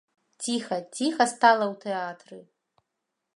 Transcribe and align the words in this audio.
Ціха, 0.45 0.77
ціха 0.99 1.27
стала 1.33 1.65
ў 1.67 1.75
тэатры. 1.85 2.39